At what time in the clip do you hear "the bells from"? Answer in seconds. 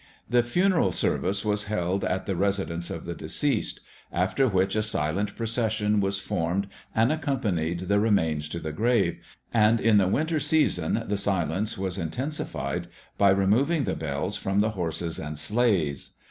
13.83-14.59